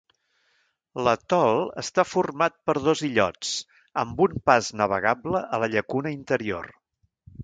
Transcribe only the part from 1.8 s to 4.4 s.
està format per dos illots, amb un